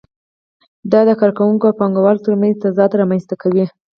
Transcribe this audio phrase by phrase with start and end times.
[0.91, 3.65] دا د کارګرانو او پانګوالو ترمنځ تضاد رامنځته کوي